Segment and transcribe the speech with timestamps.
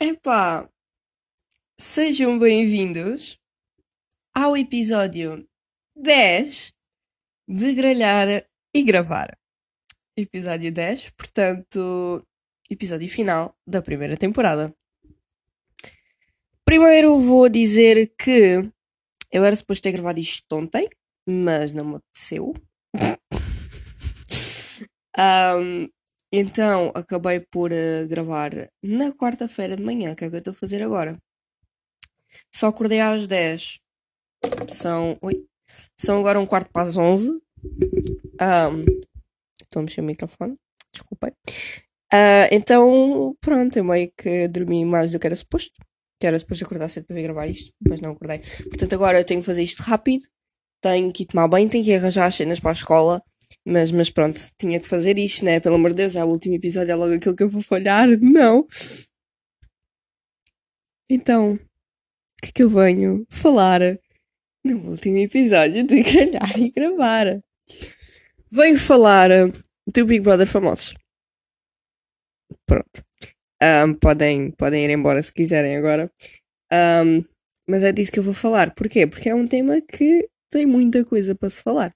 [0.00, 0.70] Epá,
[1.76, 3.36] sejam bem-vindos
[4.32, 5.44] ao episódio
[5.96, 6.72] 10
[7.48, 9.36] de Gralhar e Gravar.
[10.16, 12.24] Episódio 10, portanto,
[12.70, 14.72] episódio final da primeira temporada.
[16.64, 18.70] Primeiro vou dizer que
[19.32, 20.88] eu era suposto ter gravado isto ontem,
[21.28, 22.54] mas não me apeteceu.
[25.58, 25.88] um,
[26.32, 28.50] então acabei por uh, gravar
[28.82, 31.18] na quarta-feira de manhã, que é o que eu estou a fazer agora.
[32.54, 33.80] Só acordei às 10.
[34.68, 35.18] São.
[35.22, 35.44] Oi.
[35.96, 37.30] São agora um quarto para as 11.
[37.30, 37.40] Um,
[39.60, 40.56] estou a mexer o microfone.
[40.92, 41.30] Desculpem.
[42.12, 45.80] Uh, então, pronto, eu meio que dormi mais do que era suposto.
[46.20, 48.40] Que era suposto acordar cedo para vir gravar isto, mas não acordei.
[48.68, 50.26] Portanto, agora eu tenho que fazer isto rápido.
[50.80, 53.22] Tenho que ir tomar banho, tenho que arranjar as cenas para a escola.
[53.70, 55.60] Mas, mas pronto, tinha que fazer isto, né?
[55.60, 58.08] Pelo amor de Deus, é o último episódio, é logo aquilo que eu vou falhar.
[58.18, 58.66] Não!
[61.10, 61.58] Então, o
[62.42, 63.80] que é que eu venho falar
[64.64, 67.42] no último episódio de Gralhar e Gravar?
[68.50, 69.28] Venho falar
[69.94, 70.94] do Big Brother famosos.
[72.64, 73.04] Pronto.
[73.62, 76.10] Um, podem, podem ir embora se quiserem agora.
[76.72, 77.22] Um,
[77.68, 78.74] mas é disso que eu vou falar.
[78.74, 79.06] Porquê?
[79.06, 81.94] Porque é um tema que tem muita coisa para se falar.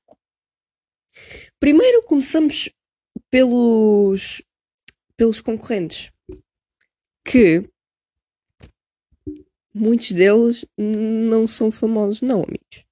[1.60, 2.70] Primeiro começamos
[3.30, 4.42] pelos,
[5.16, 6.10] pelos concorrentes.
[7.24, 7.68] Que
[9.74, 12.84] muitos deles não são famosos, não, amigos.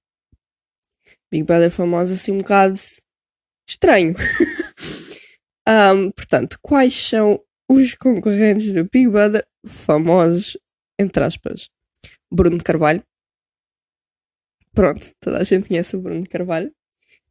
[1.31, 2.79] Big Brother é famoso assim um bocado
[3.69, 4.15] estranho.
[5.69, 10.57] um, portanto, quais são os concorrentes do Big Brother famosos,
[10.99, 11.69] entre aspas?
[12.33, 13.03] Bruno de Carvalho.
[14.73, 16.73] Pronto, toda a gente conhece o Bruno de Carvalho.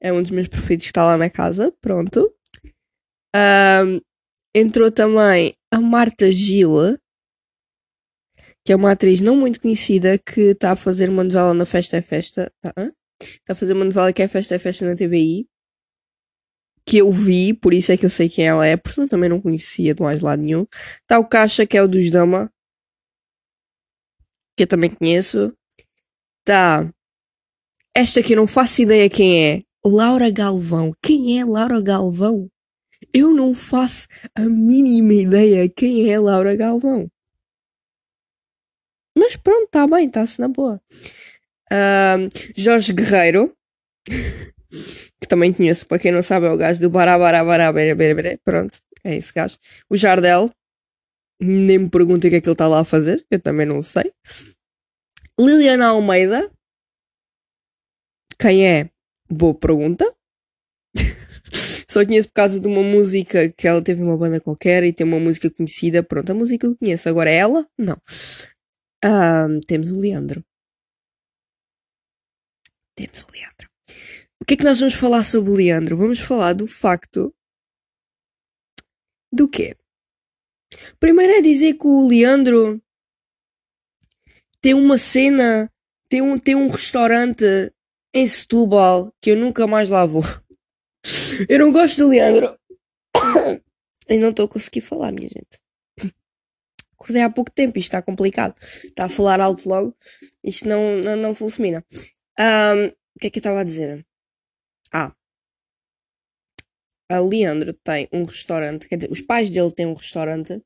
[0.01, 1.71] É um dos meus preferidos, está lá na casa.
[1.81, 2.33] Pronto.
[3.35, 3.99] Um,
[4.55, 6.97] entrou também a Marta Gila,
[8.65, 11.97] que é uma atriz não muito conhecida que está a fazer uma novela na Festa
[11.97, 12.51] é Festa.
[12.57, 12.93] Está tá
[13.49, 15.47] a fazer uma novela que é Festa é Festa na TVI.
[16.85, 19.29] Que eu vi, por isso é que eu sei quem ela é, porque eu também
[19.29, 20.65] não conhecia de mais lado nenhum.
[21.01, 22.51] Está o Caixa, que é o dos Dama,
[24.57, 25.55] que eu também conheço.
[26.41, 26.91] Está
[27.95, 30.93] esta que eu não faço ideia quem é, Laura Galvão.
[31.01, 32.49] Quem é Laura Galvão?
[33.13, 37.09] Eu não faço a mínima ideia quem é Laura Galvão.
[39.17, 40.81] Mas pronto, está bem, está-se na boa.
[41.71, 43.55] Uh, Jorge Guerreiro,
[45.19, 47.73] que também conheço, para quem não sabe, é o gajo do Barabarabara.
[48.43, 49.57] Pronto, é esse gajo.
[49.89, 50.49] O Jardel,
[51.39, 53.81] nem me pergunta o que é que ele está lá a fazer, eu também não
[53.81, 54.11] sei.
[55.39, 56.51] Liliana Almeida,
[58.37, 58.89] quem é?
[59.31, 60.05] Boa pergunta.
[61.87, 65.05] Só conheço por causa de uma música que ela teve uma banda qualquer e tem
[65.05, 66.01] uma música conhecida.
[66.01, 67.07] Pronto, a música eu conheço.
[67.07, 67.67] Agora ela?
[67.77, 67.99] Não.
[69.67, 70.43] Temos o Leandro.
[72.95, 73.69] Temos o Leandro.
[74.41, 75.95] O que é que nós vamos falar sobre o Leandro?
[75.95, 77.33] Vamos falar do facto.
[79.31, 79.75] Do quê?
[80.99, 82.81] Primeiro é dizer que o Leandro
[84.61, 85.71] tem uma cena,
[86.09, 87.45] tem um, tem um restaurante
[88.13, 90.23] em Setúbal que eu nunca mais lá vou.
[91.47, 92.57] Eu não gosto do Leandro.
[94.11, 95.59] E não estou a conseguir falar, minha gente.
[96.99, 98.55] Acordei há pouco tempo, isto está complicado.
[98.59, 99.95] Está a falar alto logo.
[100.43, 101.85] Isto não, não, não funciona.
[102.39, 104.03] Um, o que é que eu estava a dizer?
[104.91, 105.13] Ah.
[107.11, 110.59] O Leandro tem um restaurante, quer dizer, os pais dele têm um restaurante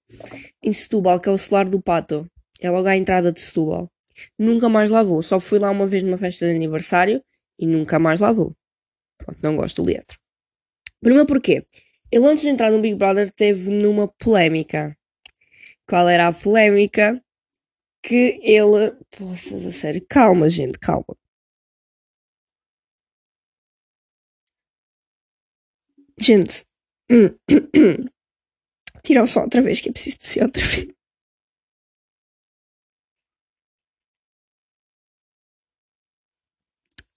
[0.64, 2.26] em Setúbal, que é o Solar do Pato.
[2.62, 3.92] É logo à entrada de Setúbal.
[4.40, 5.22] Nunca mais lá vou.
[5.22, 7.22] Só fui lá uma vez numa festa de aniversário
[7.64, 8.54] e nunca mais lá vou.
[9.18, 10.20] Pronto, não gosto do Leandro.
[11.00, 11.66] Primeiro porquê?
[12.12, 14.98] Ele antes de entrar no Big Brother teve numa polémica.
[15.88, 17.24] Qual era a polémica?
[18.04, 18.92] Que ele.
[19.12, 20.06] Poças, a sério.
[20.10, 21.16] Calma, gente, calma.
[26.20, 26.66] Gente.
[29.04, 30.93] Tira o som outra vez, que é preciso descer outra vez.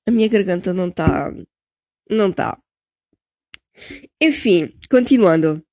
[0.06, 1.32] A minha garganta não está.
[2.08, 2.58] Não está.
[4.20, 5.64] Enfim, continuando.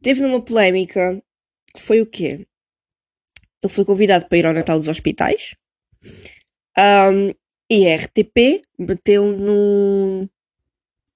[0.00, 1.20] Teve numa polémica
[1.74, 2.46] que foi o quê?
[3.62, 5.56] Ele foi convidado para ir ao Natal dos Hospitais.
[6.78, 7.34] Um,
[7.68, 10.28] e a RTP meteu no.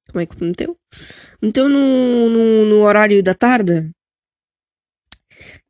[0.08, 0.76] Como é que meteu?
[1.40, 3.92] Meteu no, no, no horário da tarde.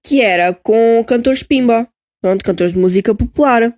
[0.03, 1.87] Que era com cantores Pimba.
[2.23, 3.77] Pronto, cantores de música popular.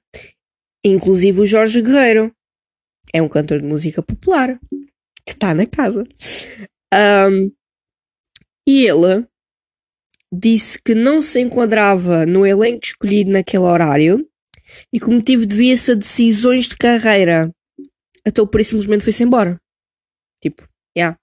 [0.85, 2.33] Inclusive o Jorge Guerreiro
[3.13, 4.59] é um cantor de música popular
[5.27, 6.05] que está na casa.
[6.93, 7.53] Um,
[8.67, 9.27] e ele
[10.33, 14.27] disse que não se enquadrava no elenco escolhido naquele horário
[14.93, 17.55] e que o motivo devia-se a decisões de carreira.
[18.27, 19.61] Então por isso simplesmente foi-se embora.
[20.41, 20.69] Tipo, já.
[20.97, 21.19] Yeah.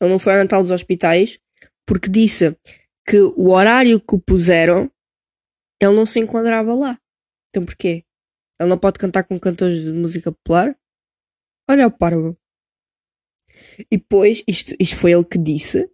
[0.00, 1.38] Ele não foi ao Natal dos Hospitais
[1.86, 2.56] porque disse
[3.06, 4.90] que o horário que o puseram
[5.80, 6.98] ele não se enquadrava lá.
[7.48, 8.04] Então porquê?
[8.62, 10.76] Ele não pode cantar com cantores de música popular?
[11.68, 12.36] Olha o parvo.
[13.90, 15.90] E depois, isto, isto foi ele que disse.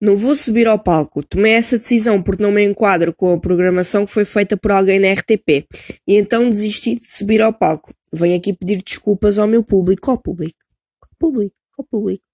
[0.00, 1.24] Não vou subir ao palco.
[1.24, 5.00] Tomei essa decisão porque não me enquadro com a programação que foi feita por alguém
[5.00, 5.66] na RTP.
[6.06, 7.92] E então desisti de subir ao palco.
[8.12, 10.10] Venho aqui pedir desculpas ao meu público.
[10.10, 10.58] Ao público.
[11.02, 11.56] Ao público.
[11.76, 12.24] Ao público.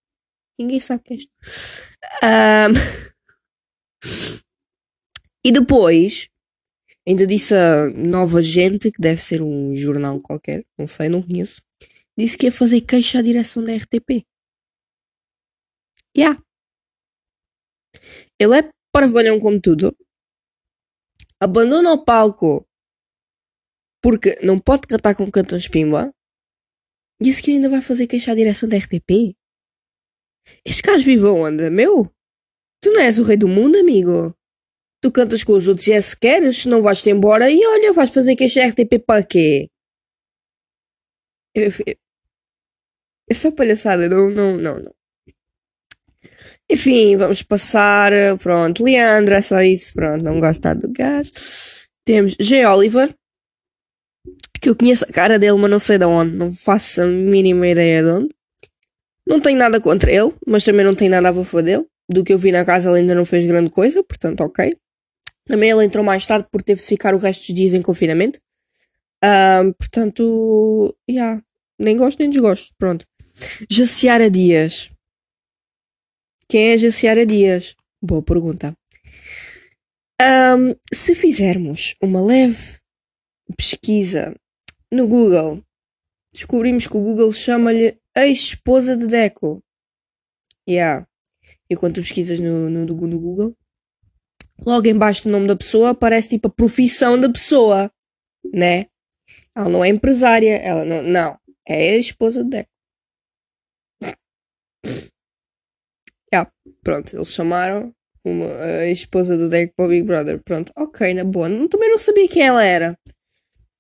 [0.59, 1.33] Ninguém sabe que é isto.
[2.23, 3.15] Um...
[5.47, 6.31] E depois,
[7.07, 11.63] ainda disse a Nova Gente, que deve ser um jornal qualquer, não sei, não conheço,
[12.19, 14.27] disse que ia fazer queixa à direção da RTP.
[16.17, 16.41] Yeah.
[18.39, 19.97] Ele é parvalhão como tudo.
[21.41, 22.67] Abandona o palco
[24.03, 26.15] porque não pode cantar com cantões pimba.
[27.21, 29.35] Disse que ainda vai fazer queixa à direção da RTP.
[30.63, 32.13] Este gajo vive onde, meu?
[32.83, 34.37] Tu não és o rei do mundo, amigo.
[35.05, 38.11] Tu cantas com os outros e é se queres, não vais-te embora e olha, vais
[38.11, 39.69] fazer queixa RTP para quê?
[41.55, 41.95] Eu, eu,
[43.29, 44.95] é só palhaçada, não, não, não, não.
[46.71, 48.13] Enfim, vamos passar.
[48.39, 49.93] Pronto, Leandra, é só isso.
[49.93, 51.31] Pronto, não gosto do gajo.
[52.07, 52.65] Temos G.
[52.65, 53.15] Oliver,
[54.59, 56.35] que eu conheço a cara dele, mas não sei de onde.
[56.35, 58.35] Não faço a mínima ideia de onde.
[59.29, 61.87] Não tenho nada contra ele, mas também não tenho nada a favor dele.
[62.11, 64.73] Do que eu vi na casa, ele ainda não fez grande coisa, portanto, ok.
[65.47, 68.41] Também ele entrou mais tarde porque teve de ficar o resto dos dias em confinamento.
[69.79, 71.43] Portanto, yeah,
[71.79, 72.75] nem gosto nem desgosto.
[72.79, 73.07] Pronto.
[73.71, 74.91] Jaciara Dias.
[76.49, 77.75] Quem é Jaciara Dias?
[78.01, 78.77] Boa pergunta.
[80.21, 82.79] Um, se fizermos uma leve
[83.57, 84.35] pesquisa
[84.91, 85.63] no Google,
[86.33, 89.63] descobrimos que o Google chama-lhe ex-esposa de Deco.
[90.69, 91.07] Yeah.
[91.69, 93.57] E pesquisas no, no, no Google,
[94.67, 97.91] logo embaixo do nome da pessoa aparece tipo a profissão da pessoa,
[98.53, 98.87] né?
[99.55, 102.71] Ela não é empresária, ela não, não é a esposa de Deco.
[106.33, 106.51] yeah,
[106.83, 107.95] pronto, eles chamaram
[108.25, 110.41] uma, a esposa do Deco para o Big Brother.
[110.43, 111.49] Pronto, ok, na boa.
[111.69, 112.99] Também não sabia quem ela era.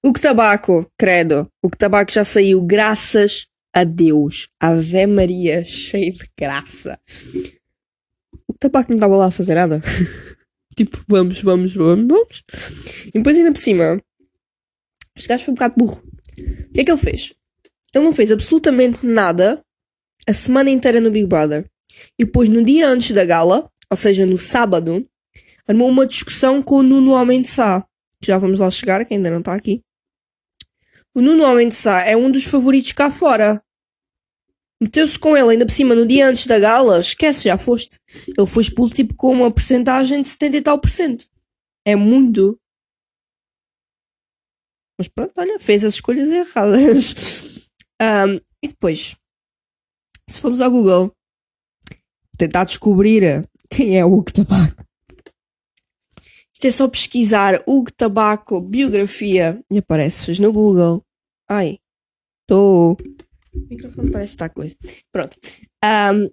[0.04, 1.50] O que tabaco, credo.
[1.62, 4.48] O que tabaco já saiu, graças a Deus.
[4.60, 6.98] Ave Maria, cheio de graça.
[8.46, 9.80] O que tabaco não estava lá a fazer nada.
[10.74, 12.44] tipo, vamos, vamos, vamos, vamos.
[13.08, 14.00] E depois ainda por cima,
[15.16, 16.02] este gajo foi um bocado burro.
[16.68, 17.32] O que é que ele fez?
[17.94, 19.62] Ele não fez absolutamente nada
[20.26, 21.68] a semana inteira no Big Brother.
[22.18, 25.06] E depois, no dia antes da gala, ou seja, no sábado,
[25.68, 27.86] armou uma discussão com o Nuno Homem de Sá.
[28.24, 29.80] Já vamos lá chegar, que ainda não está aqui.
[31.14, 33.62] O Nuno Homem de Sá é um dos favoritos cá fora.
[34.82, 37.98] Meteu-se com ele ainda por cima no dia antes da gala, esquece, já foste.
[38.26, 41.26] Ele foi expulso tipo com uma porcentagem de 70 e tal por cento.
[41.86, 42.58] É muito.
[44.98, 47.62] Mas pronto, olha, fez as escolhas erradas.
[48.02, 49.16] Um, e depois,
[50.28, 51.14] se formos ao Google
[52.36, 54.84] tentar descobrir quem é o Hugo Tabaco,
[56.52, 61.04] isto é só pesquisar Hugo Tabaco biografia e aparece no Google.
[61.48, 61.78] Ai,
[62.42, 62.96] estou.
[63.54, 64.76] O microfone parece estar coisa.
[65.12, 65.36] Pronto.
[65.84, 66.30] Um,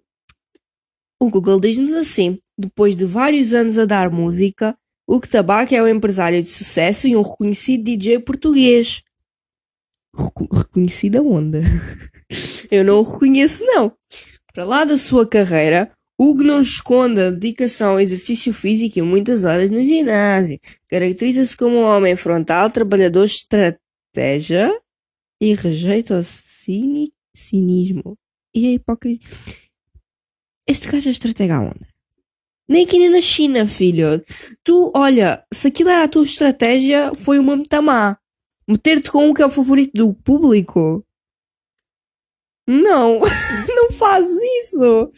[1.22, 5.88] o Google diz-nos assim: depois de vários anos a dar música, Hugo Tabaco é um
[5.88, 9.04] empresário de sucesso e um reconhecido DJ português
[10.51, 11.62] reconhecida onda.
[12.70, 13.92] Eu não o reconheço, não.
[14.54, 19.44] Para lá da sua carreira, Hugo não esconde a dedicação ao exercício físico e muitas
[19.44, 20.60] horas no ginásio.
[20.90, 24.72] Caracteriza-se como um homem frontal, trabalhador, estratégia
[25.41, 28.17] e rejeita o cini cinismo
[28.53, 29.57] e a hipocrisia.
[30.67, 31.88] Este gajo é estratega onda.
[32.69, 34.24] Nem aqui nem na China, filho.
[34.63, 38.17] Tu, olha, se aquilo era a tua estratégia, foi uma muito má.
[38.67, 41.05] Meter-te com um que é o favorito do público?
[42.67, 43.19] Não,
[43.75, 45.12] não faz isso.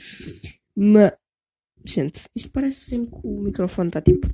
[0.75, 1.11] Mas,
[1.85, 4.27] gente, isto parece sempre que o microfone está tipo.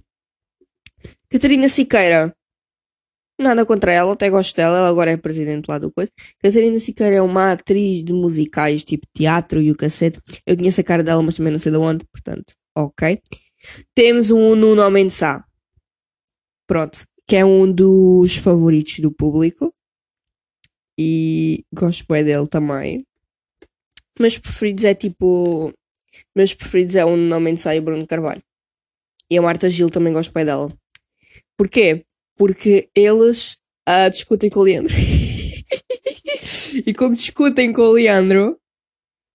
[1.30, 2.34] Catarina Siqueira.
[3.40, 6.12] Nada contra ela, até gosto dela, ela agora é presidente lá do coisa.
[6.40, 10.20] Catarina Siqueira é uma atriz de musicais, tipo teatro e o cacete.
[10.46, 13.20] Eu conheço a cara dela, mas também não sei de onde, portanto, ok.
[13.96, 15.44] Temos um Nuno Homem de Sá.
[16.68, 19.72] Pronto que é um dos favoritos do público.
[21.00, 23.06] E gosto bem dele também.
[24.20, 25.72] Mas preferidos é tipo
[26.36, 28.42] Meus preferidos é o Nuno Mendes Sá e o Bruno Carvalho.
[29.30, 30.74] E a Marta Gil também gosto bem dela.
[31.56, 32.04] Porquê?
[32.40, 34.96] Porque eles uh, discutem com o Leandro.
[36.88, 38.58] e como discutem com o Leandro,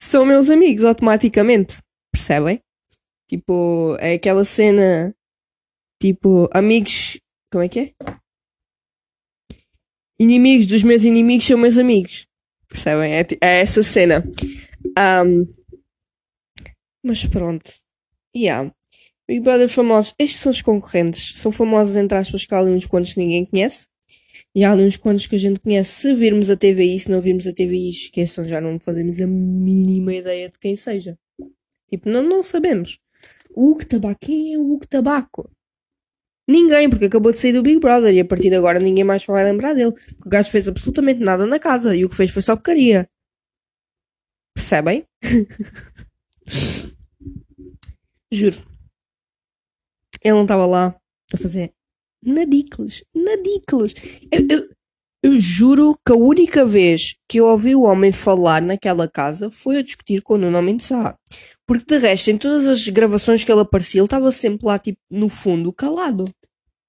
[0.00, 1.82] são meus amigos automaticamente.
[2.11, 2.61] Percebem?
[3.28, 5.14] Tipo, é aquela cena.
[6.00, 7.20] Tipo, amigos.
[7.52, 7.92] Como é que é?
[10.18, 12.26] Inimigos dos meus inimigos são meus amigos.
[12.68, 13.14] Percebem?
[13.14, 14.25] É, é essa cena.
[14.99, 15.46] Um,
[17.04, 17.70] mas pronto.
[18.34, 18.75] Yeah.
[19.26, 20.14] Big Brother famosos.
[20.19, 21.38] Estes são os concorrentes.
[21.38, 23.87] São famosos entre aspas que há ali uns quantos ninguém conhece.
[24.54, 25.90] E há ali uns quantos que a gente conhece.
[25.90, 30.14] Se virmos a TVI, se não virmos a TVI, esqueçam, já não fazemos a mínima
[30.14, 31.19] ideia de quem seja.
[31.88, 32.99] Tipo, não, não sabemos.
[33.54, 34.21] O Hugo Tabaco.
[34.21, 35.50] Quem é o Hugo Tabaco?
[36.47, 39.25] Ninguém, porque acabou de sair do Big Brother e a partir de agora ninguém mais
[39.25, 39.93] vai lembrar dele.
[39.93, 43.09] Porque o gajo fez absolutamente nada na casa e o que fez foi só porcaria.
[44.54, 45.07] Percebem?
[48.31, 48.74] Juro.
[50.25, 50.97] Ele não estava lá
[51.33, 51.73] a fazer
[52.25, 53.04] nadicles.
[53.14, 53.95] Nadicles.
[54.33, 54.69] Eu, eu,
[55.23, 59.78] eu, juro que a única vez que eu ouvi o homem falar naquela casa foi
[59.78, 61.16] a discutir com o Nuno Mendes Sá.
[61.66, 64.99] Porque de resto, em todas as gravações que ele aparecia, ele estava sempre lá, tipo,
[65.11, 66.28] no fundo, calado.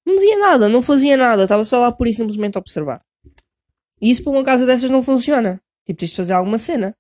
[0.06, 3.02] Não dizia nada, não fazia nada, estava só lá por simplesmente observar.
[4.02, 5.60] E isso para uma casa dessas não funciona.
[5.86, 6.96] Tipo, tens de fazer alguma cena.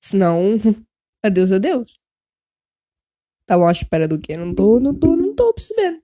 [0.00, 0.58] Senão,
[1.22, 1.98] adeus, adeus.
[3.42, 4.36] Estavam à espera do quê?
[4.36, 6.02] Não estou, não estou, não estou a perceber.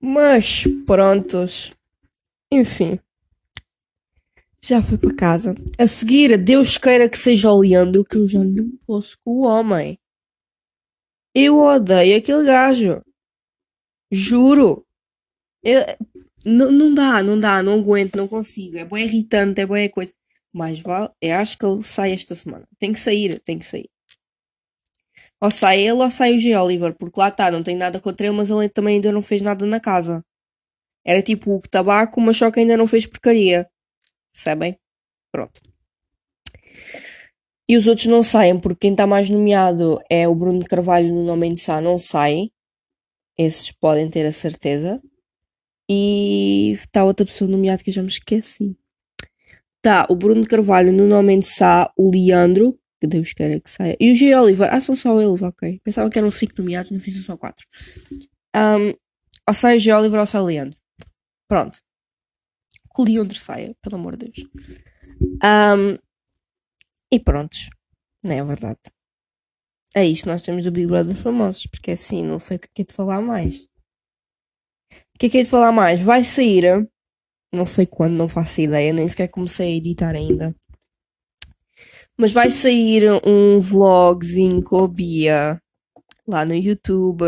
[0.00, 1.72] Mas, prontos.
[2.52, 2.98] Enfim
[4.66, 5.54] já foi para casa.
[5.78, 9.46] A seguir, Deus queira que seja o Leandro, que eu já não posso com o
[9.46, 9.98] homem.
[11.34, 13.02] Eu odeio aquele gajo.
[14.10, 14.86] Juro.
[15.62, 15.82] Eu,
[16.46, 18.78] não, não dá, não dá, não aguento, não consigo.
[18.78, 20.14] É boa irritante, é boa coisa.
[20.50, 22.66] Mas vale, eu acho que ele sai esta semana.
[22.78, 23.90] Tem que sair, tem que sair.
[25.40, 26.54] Ou sai ele ou sai o G.
[26.56, 29.42] Oliver, porque lá está, não tem nada contra ele, mas ele também ainda não fez
[29.42, 30.24] nada na casa.
[31.04, 33.68] Era tipo o tabaco, mas só que ainda não fez porcaria.
[34.32, 34.78] Percebem?
[35.30, 35.60] Pronto.
[37.68, 41.24] E os outros não saem, porque quem está mais nomeado é o Bruno Carvalho no
[41.24, 42.50] Nome de Sá, não sai.
[43.38, 45.00] Esses podem ter a certeza.
[45.88, 48.76] E está outra pessoa nomeada que eu já me esqueci.
[49.76, 53.96] Está o Bruno Carvalho no Nome de Sá, o Leandro, que Deus queira que saia,
[54.00, 54.34] e o G.
[54.34, 54.72] Oliver.
[54.72, 55.80] Ah, são só eles, ok.
[55.84, 57.66] Pensava que eram cinco nomeados, não fiz só quatro.
[58.56, 58.94] Um,
[59.48, 59.92] ou sai o G.
[59.92, 60.78] Oliver ou sai o Leandro.
[61.48, 61.78] Pronto
[62.94, 64.48] que o Leandro saia, pelo amor de Deus.
[65.42, 65.98] Um,
[67.12, 67.68] e prontos,
[68.24, 68.78] não é verdade.
[69.94, 72.68] É isto, nós temos o Big Brother famosos, porque é assim, não sei o que
[72.78, 73.64] é, é de falar mais.
[75.14, 76.00] O que é, que é de falar mais?
[76.00, 76.88] Vai sair,
[77.52, 80.54] não sei quando, não faço ideia, nem sequer comecei a editar ainda.
[82.18, 85.60] Mas vai sair um vlogzinho com a Bia
[86.26, 87.24] lá no YouTube.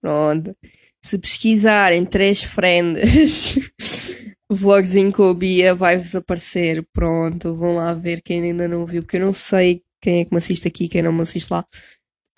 [0.00, 0.56] Pronto.
[1.02, 3.58] Se pesquisarem três friends
[4.50, 6.86] vlogzinho com a Bia vai-vos aparecer.
[6.92, 10.32] Pronto, vão lá ver quem ainda não viu, porque eu não sei quem é que
[10.32, 11.66] me assiste aqui, quem não me assiste lá.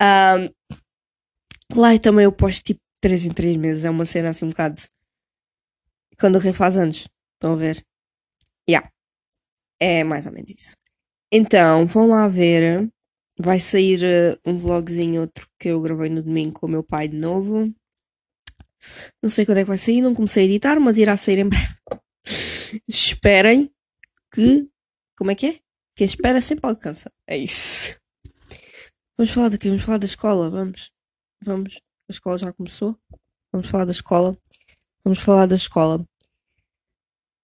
[0.01, 0.49] Um,
[1.79, 4.81] lá também eu posto tipo 3 em 3 meses, é uma cena assim um bocado.
[6.19, 7.85] Quando o rei faz anos, estão a ver?
[8.69, 8.89] Yeah.
[9.79, 10.86] É mais ou menos isso.
[11.31, 12.89] Então, vão lá ver.
[13.39, 17.07] Vai sair uh, um vlogzinho outro que eu gravei no domingo com o meu pai
[17.07, 17.71] de novo.
[19.21, 21.49] Não sei quando é que vai sair, não comecei a editar, mas irá sair em
[21.49, 21.75] breve.
[22.87, 23.71] Esperem
[24.33, 24.67] que.
[25.17, 25.59] Como é que é?
[25.95, 27.11] Quem espera sempre alcança.
[27.27, 27.95] É isso.
[29.17, 30.91] Vamos falar daqui, vamos falar da escola, vamos.
[31.43, 31.81] Vamos.
[32.07, 32.97] A escola já começou.
[33.51, 34.37] Vamos falar da escola.
[35.03, 36.03] Vamos falar da escola.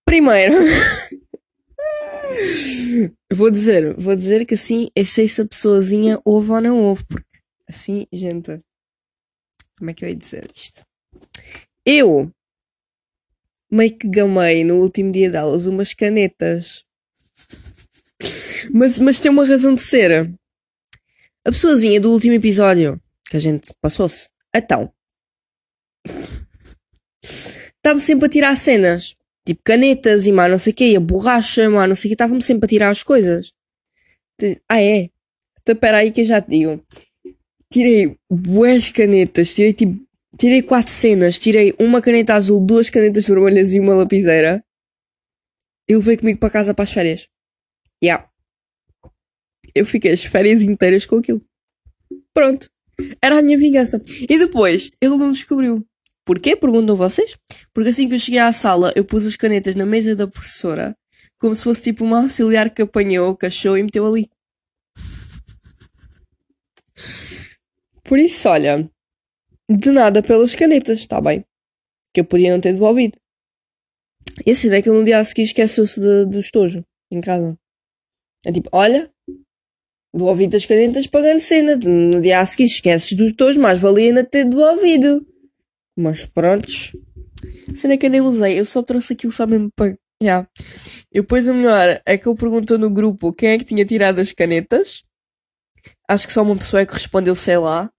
[0.06, 0.56] Primeiro.
[3.32, 7.06] vou dizer, vou dizer que assim eu sei se a pessoazinha ouve ou não ouve,
[7.06, 8.60] porque assim, gente.
[9.78, 10.86] Como é que eu ia dizer isto?
[11.86, 12.32] Eu
[13.70, 16.86] meio que gamei no último dia de aulas umas canetas.
[18.72, 20.32] mas, mas tem uma razão de ser.
[21.46, 24.30] A pessoazinha do último episódio que a gente passou-se.
[24.56, 24.94] Então.
[27.24, 29.18] Estava sempre a tirar cenas.
[29.46, 30.94] Tipo canetas e mais não sei o quê.
[30.96, 32.14] a borracha, mais não sei o quê.
[32.14, 33.52] Estava-me sempre a tirar as coisas.
[34.70, 35.10] Ah, é?
[35.62, 36.84] Então espera aí que eu já te digo.
[37.72, 39.54] Tirei boas canetas.
[39.54, 40.04] Tirei tipo
[40.38, 44.64] Tirei quatro cenas, tirei uma caneta azul, duas canetas vermelhas e uma lapiseira.
[45.88, 47.28] Ele veio comigo para casa para as férias.
[48.04, 48.28] Yeah.
[49.76, 51.42] Eu fiquei as férias inteiras com aquilo.
[52.34, 52.70] Pronto.
[53.22, 54.02] Era a minha vingança.
[54.28, 55.86] E depois, ele não descobriu.
[56.26, 56.56] Porquê?
[56.56, 57.38] Perguntam vocês.
[57.74, 60.96] Porque assim que eu cheguei à sala, eu pus as canetas na mesa da professora,
[61.39, 64.30] como se fosse tipo uma auxiliar que apanhou, cachou e meteu ali.
[68.03, 68.89] Por isso, olha,
[69.70, 71.44] de nada pelas canetas, está bem?
[72.13, 73.18] Que eu podia não ter devolvido.
[74.46, 77.58] E assim, é que no dia a seguir esqueceu-se do estojo em casa.
[78.46, 79.10] É tipo, olha,
[80.13, 81.75] devolvi as canetas pagando cena.
[81.75, 85.25] No dia a seguir esqueces dos estojo, mais valia ainda ter devolvido.
[85.98, 86.94] Mas prontos.
[87.76, 89.98] Cena que eu nem usei, eu só trouxe aquilo só mesmo para.
[90.22, 90.48] Yeah.
[91.12, 94.20] E depois a melhor é que eu perguntou no grupo quem é que tinha tirado
[94.20, 95.04] as canetas.
[96.08, 97.92] Acho que só uma pessoa é que respondeu, sei lá.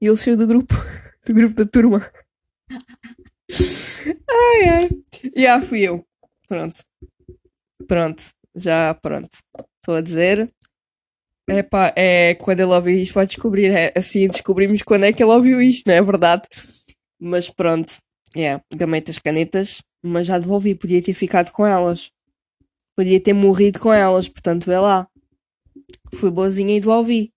[0.00, 0.74] E ele saiu do grupo.
[1.26, 2.08] Do grupo da turma.
[4.30, 4.88] ai ai.
[5.34, 6.06] E yeah, fui eu.
[6.46, 6.84] Pronto.
[7.88, 8.22] Pronto.
[8.54, 9.36] Já pronto.
[9.80, 10.48] Estou a dizer.
[11.48, 13.72] É pá, é quando ele ouviu isto vai descobrir.
[13.72, 16.42] É, assim descobrimos quando é que ele ouviu isto, não é verdade?
[17.20, 17.96] Mas pronto.
[18.36, 20.74] É, gamei as canetas, mas já devolvi.
[20.74, 22.12] Podia ter ficado com elas.
[22.94, 25.08] Podia ter morrido com elas, portanto, vê lá.
[26.14, 27.32] Fui boazinha e devolvi.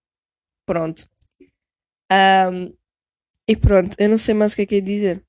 [0.65, 1.10] Pronto.
[2.12, 2.74] Um,
[3.48, 5.25] e pronto, eu não sei mais o que é que é dizer.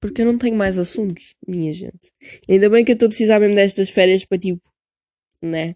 [0.00, 2.12] Porque eu não tenho mais assuntos, minha gente.
[2.48, 4.68] Ainda bem que eu estou a precisar mesmo destas férias para tipo.
[5.40, 5.74] Né?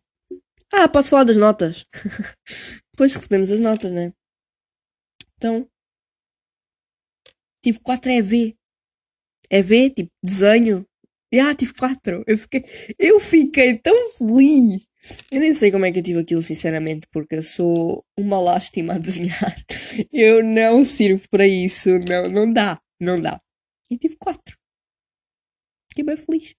[0.73, 1.87] Ah, posso falar das notas.
[2.93, 4.13] Depois recebemos as notas, né?
[5.37, 5.69] Então.
[7.63, 8.58] Tive 4 EV.
[9.51, 10.87] EV, tipo, desenho.
[11.35, 12.25] Ah, tive 4.
[12.27, 12.65] Eu fiquei,
[12.99, 14.89] eu fiquei tão feliz.
[15.31, 18.95] Eu nem sei como é que eu tive aquilo, sinceramente, porque eu sou uma lástima
[18.95, 19.57] a desenhar.
[20.13, 21.91] Eu não sirvo para isso.
[22.09, 22.81] Não, não dá.
[23.01, 23.41] Não dá.
[23.91, 24.57] E tive quatro.
[25.91, 26.55] Fiquei bem feliz.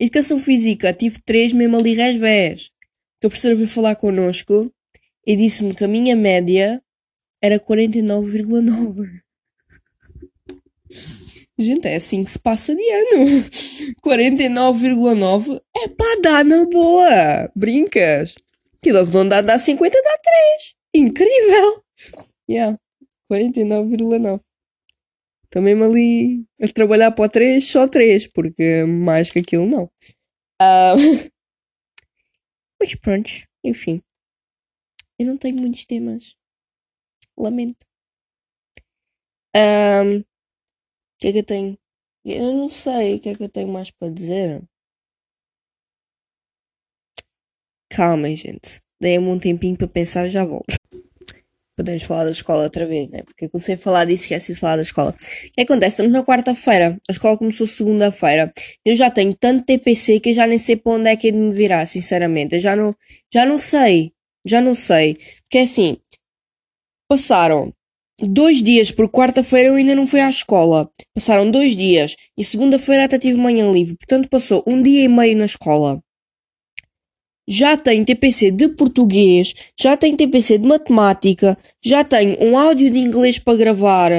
[0.00, 2.70] Educação Física, tive três mesmo ali resvés.
[3.20, 4.72] Que a professora veio falar connosco
[5.26, 6.82] e disse-me que a minha média
[7.42, 9.24] era 49,9.
[11.58, 13.26] Gente, é assim que se passa de ano.
[14.04, 17.50] 49,9 é para dar na boa.
[17.54, 18.34] Brincas.
[18.76, 20.74] Aquilo arredondado dá 50, dá 3.
[20.94, 21.84] Incrível.
[22.50, 22.78] Yeah.
[23.30, 24.40] 49,9.
[25.48, 29.84] Também me ali a trabalhar para o 3, só 3, porque mais que aquilo não.
[30.60, 31.30] Uh...
[32.80, 33.30] Mas pronto,
[33.64, 34.02] enfim.
[35.18, 36.36] Eu não tenho muitos temas.
[37.38, 37.86] Lamento.
[39.56, 40.24] Um,
[41.18, 41.78] que é que eu tenho?
[42.24, 44.62] Eu não sei o que é que eu tenho mais para dizer.
[47.90, 48.80] Calma, gente.
[49.00, 50.74] Dei-me um tempinho para pensar e já volto.
[51.76, 53.22] Podemos falar da escola outra vez, né?
[53.24, 55.10] Porque eu comecei a falar disso e esqueci de falar da escola.
[55.10, 55.94] O que acontece?
[55.94, 56.98] Estamos na quarta-feira.
[57.08, 58.52] A escola começou segunda-feira.
[58.84, 61.36] Eu já tenho tanto TPC que eu já nem sei para onde é que ele
[61.38, 62.54] me virar, sinceramente.
[62.54, 62.94] Eu já não,
[63.32, 64.12] já não sei.
[64.46, 65.16] Já não sei.
[65.42, 65.98] Porque assim.
[67.08, 67.72] Passaram
[68.20, 70.90] dois dias, porque quarta-feira eu ainda não fui à escola.
[71.14, 75.36] Passaram dois dias e segunda-feira até tive manhã livre, portanto passou um dia e meio
[75.36, 76.02] na escola.
[77.46, 82.98] Já tenho TPC de português, já tenho TPC de matemática, já tenho um áudio de
[82.98, 84.10] inglês para gravar.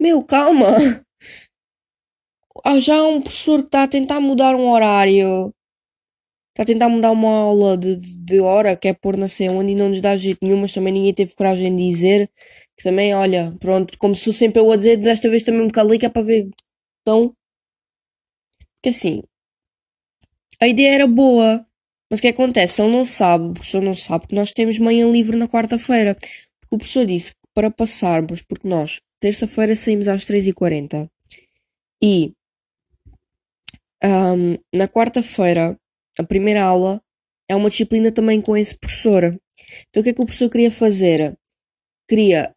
[0.00, 0.66] Meu, calma!
[2.64, 5.54] Ah, já há um professor que está a tentar mudar um horário.
[6.56, 9.72] Está a tentar mudar uma aula de, de hora, que é pôr na sei onde
[9.72, 12.30] e não nos dá jeito nenhum, mas também ninguém teve coragem de dizer.
[12.74, 15.98] Que também, olha, pronto, como sou sempre eu a dizer, desta vez também me calei
[15.98, 16.48] que é para ver.
[17.02, 17.34] Então.
[18.76, 19.22] Porque assim.
[20.58, 21.66] A ideia era boa.
[22.10, 22.80] Mas o que acontece?
[22.80, 26.14] Ele não sabe, o professor não sabe que nós temos manhã livre na quarta-feira.
[26.14, 31.06] Porque o professor disse que para passarmos, porque nós, terça-feira, saímos às 3h40.
[32.02, 32.32] E.
[34.02, 35.78] Um, na quarta-feira
[36.18, 37.00] a primeira aula
[37.48, 39.24] é uma disciplina também com esse professor.
[39.88, 41.36] Então o que é que o professor queria fazer?
[42.08, 42.54] Queria,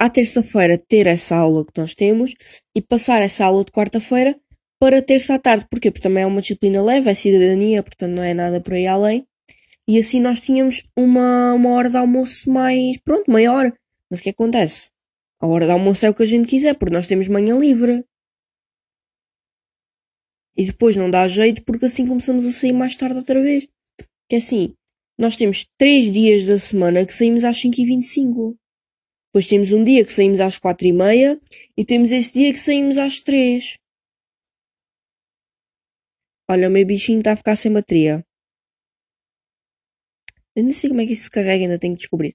[0.00, 2.34] à terça-feira, ter essa aula que nós temos
[2.74, 4.38] e passar essa aula de quarta-feira
[4.80, 5.66] para terça à tarde.
[5.70, 5.90] Porquê?
[5.90, 9.26] Porque também é uma disciplina leve, é cidadania, portanto não é nada por aí além.
[9.88, 13.72] E assim nós tínhamos uma, uma hora de almoço mais, pronto, maior.
[14.10, 14.90] Mas o que acontece?
[15.40, 18.04] A hora de almoço é o que a gente quiser, porque nós temos manhã livre.
[20.58, 23.68] E depois não dá jeito porque assim começamos a sair mais tarde outra vez.
[24.28, 24.74] Que é assim,
[25.16, 28.56] nós temos 3 dias da semana que saímos às 5h25.
[29.28, 31.40] Depois temos um dia que saímos às 4h30
[31.76, 33.78] e temos esse dia que saímos às 3.
[36.50, 38.24] Olha, o meu bichinho está a ficar sem bateria.
[40.56, 42.34] Eu nem sei como é que isso se carrega, ainda tenho que descobrir.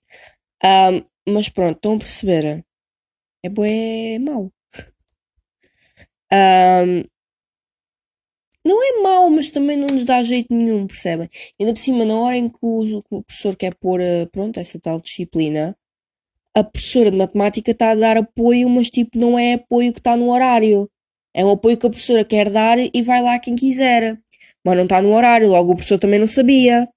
[0.63, 2.63] Um, mas pronto, estão a perceber?
[3.43, 4.49] É bué mau.
[6.31, 7.03] Um,
[8.65, 11.29] não é mau, mas também não nos dá jeito nenhum, percebem?
[11.59, 14.79] Ainda por cima, na hora em que o, o professor quer pôr, eh, pronto, essa
[14.79, 15.75] tal disciplina,
[16.55, 20.15] a professora de matemática está a dar apoio, mas tipo, não é apoio que está
[20.15, 20.89] no horário.
[21.35, 24.19] É um apoio que a professora quer dar e vai lá quem quiser.
[24.65, 26.87] mas não está no horário, logo o professor também não sabia.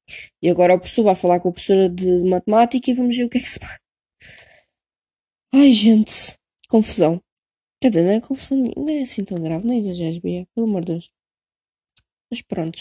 [0.42, 3.28] E agora o professor vai falar com a professora de matemática e vamos ver o
[3.30, 3.78] que é que se passa.
[5.54, 6.36] Ai, gente,
[6.68, 7.20] confusão.
[7.82, 10.84] Quer dizer, não é confusão, não é assim tão grave, não exageres, Bia, pelo amor
[10.84, 11.15] de Deus.
[12.30, 12.78] Mas pronto.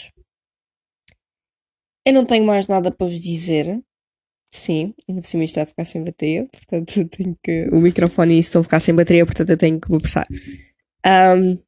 [2.06, 3.82] Eu não tenho mais nada para vos dizer.
[4.52, 7.68] Sim, ainda por cima isto está a ficar sem bateria, portanto tenho que.
[7.72, 10.26] O microfone e isso estão a ficar sem bateria, portanto eu tenho que me apressar.
[11.04, 11.58] Um,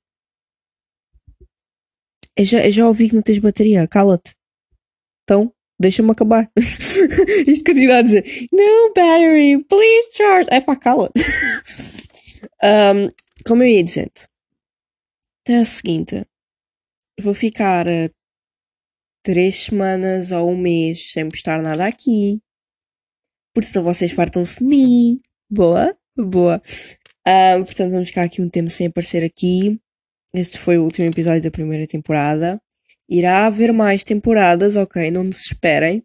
[2.37, 4.33] eu, já, eu já ouvi que não tens bateria, cala-te.
[5.25, 6.51] Então, deixa-me acabar.
[6.57, 10.49] isto continua a dizer: No battery, please charge.
[10.51, 11.21] É pá, cala-te.
[12.62, 13.11] um,
[13.45, 14.12] como eu ia dizendo,
[15.43, 16.25] até o seguinte:
[17.20, 18.11] vou ficar uh,
[19.22, 22.40] três semanas ou um mês sem postar nada aqui.
[23.54, 25.20] Por isso vocês fartam-se de mim.
[25.50, 26.62] Boa, boa.
[27.26, 29.81] Uh, portanto, vamos ficar aqui um tempo sem aparecer aqui.
[30.33, 32.61] Este foi o último episódio da primeira temporada.
[33.09, 35.11] Irá haver mais temporadas, ok?
[35.11, 36.02] Não desesperem.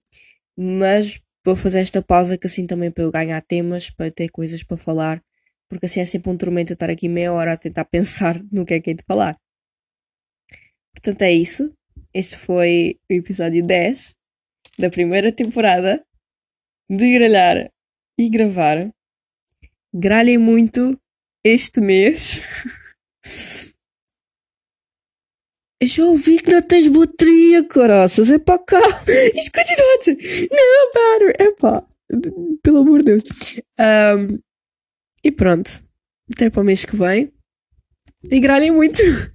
[0.58, 4.30] Mas vou fazer esta pausa que assim também para eu ganhar temas, para eu ter
[4.30, 5.22] coisas para falar.
[5.70, 8.76] Porque assim é sempre um tormento estar aqui meia hora a tentar pensar no que
[8.76, 9.38] é que é de falar.
[10.94, 11.72] Portanto, é isso.
[12.14, 14.16] Este foi o episódio 10
[14.78, 16.04] da primeira temporada
[16.90, 17.72] de gralhar
[18.18, 18.92] e gravar.
[19.94, 21.00] Gralhem muito
[21.44, 22.40] este mês.
[25.84, 28.30] Eu já ouvi que não tens bateria, caraças.
[28.30, 28.80] É para cá.
[29.36, 29.52] Isto
[30.00, 30.50] dizer.
[30.50, 31.34] Não, para.
[31.38, 31.86] É pá.
[32.64, 33.24] Pelo amor de Deus.
[33.78, 34.40] Um,
[35.22, 35.84] e pronto.
[36.34, 37.34] Até para o mês que vem.
[38.32, 39.02] E gralhem muito.